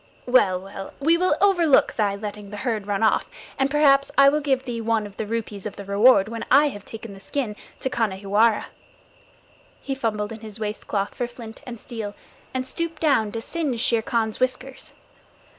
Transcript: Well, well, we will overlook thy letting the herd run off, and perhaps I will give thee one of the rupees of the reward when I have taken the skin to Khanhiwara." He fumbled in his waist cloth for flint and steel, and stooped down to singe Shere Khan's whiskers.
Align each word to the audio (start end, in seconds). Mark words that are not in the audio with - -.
Well, 0.25 0.59
well, 0.59 0.93
we 0.99 1.15
will 1.15 1.37
overlook 1.41 1.93
thy 1.93 2.15
letting 2.15 2.49
the 2.49 2.57
herd 2.57 2.87
run 2.87 3.03
off, 3.03 3.29
and 3.59 3.69
perhaps 3.69 4.09
I 4.17 4.29
will 4.29 4.39
give 4.39 4.65
thee 4.65 4.81
one 4.81 5.05
of 5.05 5.17
the 5.17 5.27
rupees 5.27 5.67
of 5.67 5.75
the 5.75 5.85
reward 5.85 6.27
when 6.27 6.43
I 6.49 6.69
have 6.69 6.85
taken 6.85 7.13
the 7.13 7.19
skin 7.19 7.55
to 7.81 7.87
Khanhiwara." 7.87 8.65
He 9.79 9.93
fumbled 9.93 10.31
in 10.31 10.39
his 10.39 10.59
waist 10.59 10.87
cloth 10.87 11.13
for 11.13 11.27
flint 11.27 11.61
and 11.67 11.79
steel, 11.79 12.15
and 12.51 12.65
stooped 12.65 12.99
down 12.99 13.31
to 13.33 13.41
singe 13.41 13.79
Shere 13.79 14.01
Khan's 14.01 14.39
whiskers. 14.39 14.93